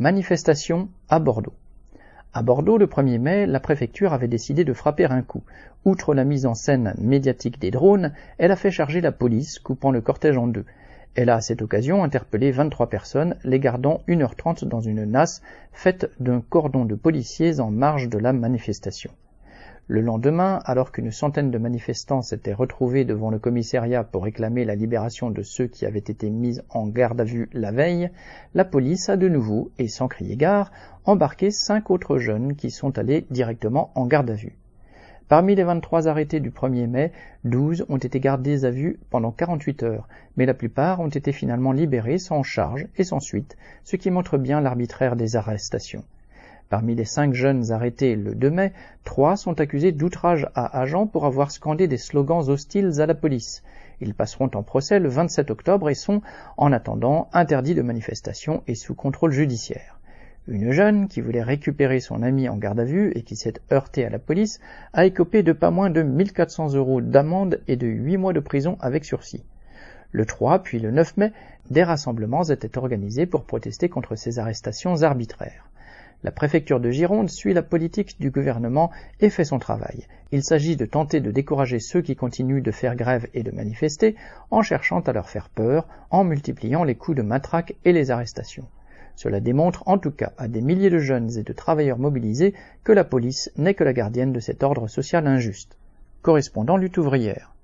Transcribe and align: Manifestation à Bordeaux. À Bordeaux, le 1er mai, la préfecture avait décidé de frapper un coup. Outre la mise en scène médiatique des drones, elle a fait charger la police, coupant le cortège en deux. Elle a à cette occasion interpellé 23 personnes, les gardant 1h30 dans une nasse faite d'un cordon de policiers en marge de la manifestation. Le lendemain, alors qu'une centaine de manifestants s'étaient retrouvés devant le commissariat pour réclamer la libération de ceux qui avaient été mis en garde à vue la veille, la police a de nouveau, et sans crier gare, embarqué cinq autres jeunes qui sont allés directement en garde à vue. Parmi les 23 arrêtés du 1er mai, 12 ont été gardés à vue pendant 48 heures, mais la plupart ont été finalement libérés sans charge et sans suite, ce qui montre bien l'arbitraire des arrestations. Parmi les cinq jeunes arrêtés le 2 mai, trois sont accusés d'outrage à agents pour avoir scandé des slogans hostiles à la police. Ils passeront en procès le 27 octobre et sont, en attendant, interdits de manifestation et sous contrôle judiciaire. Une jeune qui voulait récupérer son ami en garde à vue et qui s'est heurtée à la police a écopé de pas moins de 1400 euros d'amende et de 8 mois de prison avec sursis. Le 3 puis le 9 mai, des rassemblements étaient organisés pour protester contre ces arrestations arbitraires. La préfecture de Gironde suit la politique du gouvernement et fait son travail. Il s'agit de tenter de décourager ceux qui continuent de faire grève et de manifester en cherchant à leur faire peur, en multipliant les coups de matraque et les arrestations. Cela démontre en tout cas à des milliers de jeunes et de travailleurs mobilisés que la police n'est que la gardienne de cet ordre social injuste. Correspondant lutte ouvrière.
Manifestation 0.00 0.88
à 1.08 1.18
Bordeaux. 1.18 1.54
À 2.32 2.42
Bordeaux, 2.42 2.78
le 2.78 2.86
1er 2.86 3.18
mai, 3.18 3.46
la 3.46 3.58
préfecture 3.58 4.12
avait 4.12 4.28
décidé 4.28 4.62
de 4.62 4.72
frapper 4.72 5.06
un 5.06 5.22
coup. 5.22 5.42
Outre 5.84 6.14
la 6.14 6.22
mise 6.22 6.46
en 6.46 6.54
scène 6.54 6.94
médiatique 6.98 7.58
des 7.58 7.72
drones, 7.72 8.12
elle 8.38 8.52
a 8.52 8.56
fait 8.56 8.70
charger 8.70 9.00
la 9.00 9.10
police, 9.10 9.58
coupant 9.58 9.90
le 9.90 10.00
cortège 10.00 10.38
en 10.38 10.46
deux. 10.46 10.64
Elle 11.16 11.30
a 11.30 11.34
à 11.34 11.40
cette 11.40 11.62
occasion 11.62 12.04
interpellé 12.04 12.52
23 12.52 12.88
personnes, 12.88 13.34
les 13.42 13.58
gardant 13.58 14.02
1h30 14.06 14.66
dans 14.66 14.80
une 14.80 15.02
nasse 15.04 15.42
faite 15.72 16.12
d'un 16.20 16.42
cordon 16.42 16.84
de 16.84 16.94
policiers 16.94 17.58
en 17.58 17.72
marge 17.72 18.08
de 18.08 18.18
la 18.18 18.32
manifestation. 18.32 19.10
Le 19.90 20.02
lendemain, 20.02 20.60
alors 20.66 20.92
qu'une 20.92 21.10
centaine 21.10 21.50
de 21.50 21.56
manifestants 21.56 22.20
s'étaient 22.20 22.52
retrouvés 22.52 23.06
devant 23.06 23.30
le 23.30 23.38
commissariat 23.38 24.04
pour 24.04 24.24
réclamer 24.24 24.66
la 24.66 24.74
libération 24.74 25.30
de 25.30 25.40
ceux 25.40 25.66
qui 25.66 25.86
avaient 25.86 25.98
été 25.98 26.28
mis 26.28 26.60
en 26.68 26.86
garde 26.86 27.22
à 27.22 27.24
vue 27.24 27.48
la 27.54 27.72
veille, 27.72 28.10
la 28.52 28.66
police 28.66 29.08
a 29.08 29.16
de 29.16 29.28
nouveau, 29.28 29.70
et 29.78 29.88
sans 29.88 30.06
crier 30.06 30.36
gare, 30.36 30.70
embarqué 31.06 31.50
cinq 31.50 31.90
autres 31.90 32.18
jeunes 32.18 32.54
qui 32.54 32.70
sont 32.70 32.98
allés 32.98 33.24
directement 33.30 33.90
en 33.94 34.04
garde 34.04 34.28
à 34.28 34.34
vue. 34.34 34.58
Parmi 35.26 35.54
les 35.54 35.64
23 35.64 36.06
arrêtés 36.06 36.40
du 36.40 36.50
1er 36.50 36.86
mai, 36.86 37.10
12 37.44 37.86
ont 37.88 37.96
été 37.96 38.20
gardés 38.20 38.66
à 38.66 38.70
vue 38.70 39.00
pendant 39.08 39.32
48 39.32 39.84
heures, 39.84 40.06
mais 40.36 40.44
la 40.44 40.52
plupart 40.52 41.00
ont 41.00 41.08
été 41.08 41.32
finalement 41.32 41.72
libérés 41.72 42.18
sans 42.18 42.42
charge 42.42 42.86
et 42.98 43.04
sans 43.04 43.20
suite, 43.20 43.56
ce 43.84 43.96
qui 43.96 44.10
montre 44.10 44.36
bien 44.36 44.60
l'arbitraire 44.60 45.16
des 45.16 45.36
arrestations. 45.36 46.04
Parmi 46.70 46.94
les 46.94 47.06
cinq 47.06 47.32
jeunes 47.32 47.72
arrêtés 47.72 48.14
le 48.14 48.34
2 48.34 48.50
mai, 48.50 48.72
trois 49.02 49.38
sont 49.38 49.58
accusés 49.58 49.90
d'outrage 49.90 50.46
à 50.54 50.80
agents 50.80 51.06
pour 51.06 51.24
avoir 51.24 51.50
scandé 51.50 51.88
des 51.88 51.96
slogans 51.96 52.50
hostiles 52.50 53.00
à 53.00 53.06
la 53.06 53.14
police. 53.14 53.62
Ils 54.02 54.12
passeront 54.12 54.50
en 54.54 54.62
procès 54.62 54.98
le 54.98 55.08
27 55.08 55.50
octobre 55.50 55.88
et 55.88 55.94
sont, 55.94 56.20
en 56.58 56.70
attendant, 56.70 57.30
interdits 57.32 57.74
de 57.74 57.80
manifestation 57.80 58.62
et 58.66 58.74
sous 58.74 58.94
contrôle 58.94 59.32
judiciaire. 59.32 59.98
Une 60.46 60.72
jeune 60.72 61.08
qui 61.08 61.22
voulait 61.22 61.42
récupérer 61.42 62.00
son 62.00 62.22
ami 62.22 62.50
en 62.50 62.56
garde 62.58 62.80
à 62.80 62.84
vue 62.84 63.12
et 63.14 63.22
qui 63.22 63.36
s'est 63.36 63.54
heurtée 63.72 64.04
à 64.04 64.10
la 64.10 64.18
police 64.18 64.60
a 64.92 65.06
écopé 65.06 65.42
de 65.42 65.52
pas 65.52 65.70
moins 65.70 65.88
de 65.88 66.02
1400 66.02 66.74
euros 66.74 67.00
d'amende 67.00 67.62
et 67.66 67.76
de 67.76 67.86
8 67.86 68.18
mois 68.18 68.32
de 68.34 68.40
prison 68.40 68.76
avec 68.80 69.06
sursis. 69.06 69.42
Le 70.12 70.26
3 70.26 70.58
puis 70.58 70.80
le 70.80 70.90
9 70.90 71.16
mai, 71.16 71.32
des 71.70 71.82
rassemblements 71.82 72.44
étaient 72.44 72.76
organisés 72.76 73.24
pour 73.24 73.44
protester 73.44 73.88
contre 73.88 74.16
ces 74.16 74.38
arrestations 74.38 75.02
arbitraires. 75.02 75.68
La 76.24 76.32
préfecture 76.32 76.80
de 76.80 76.90
Gironde 76.90 77.30
suit 77.30 77.54
la 77.54 77.62
politique 77.62 78.20
du 78.20 78.32
gouvernement 78.32 78.90
et 79.20 79.30
fait 79.30 79.44
son 79.44 79.60
travail. 79.60 80.06
Il 80.32 80.42
s'agit 80.42 80.76
de 80.76 80.84
tenter 80.84 81.20
de 81.20 81.30
décourager 81.30 81.78
ceux 81.78 82.02
qui 82.02 82.16
continuent 82.16 82.62
de 82.62 82.72
faire 82.72 82.96
grève 82.96 83.28
et 83.34 83.44
de 83.44 83.52
manifester 83.52 84.16
en 84.50 84.62
cherchant 84.62 84.98
à 85.00 85.12
leur 85.12 85.28
faire 85.28 85.48
peur, 85.48 85.86
en 86.10 86.24
multipliant 86.24 86.82
les 86.82 86.96
coups 86.96 87.16
de 87.16 87.22
matraque 87.22 87.76
et 87.84 87.92
les 87.92 88.10
arrestations. 88.10 88.66
Cela 89.14 89.38
démontre 89.38 89.84
en 89.86 89.98
tout 89.98 90.10
cas 90.10 90.32
à 90.38 90.48
des 90.48 90.60
milliers 90.60 90.90
de 90.90 90.98
jeunes 90.98 91.38
et 91.38 91.44
de 91.44 91.52
travailleurs 91.52 91.98
mobilisés 91.98 92.54
que 92.82 92.92
la 92.92 93.04
police 93.04 93.50
n'est 93.56 93.74
que 93.74 93.84
la 93.84 93.92
gardienne 93.92 94.32
de 94.32 94.40
cet 94.40 94.64
ordre 94.64 94.88
social 94.88 95.26
injuste. 95.26 95.78
Correspondant 96.22 96.76
lutte 96.76 96.98
ouvrière. 96.98 97.54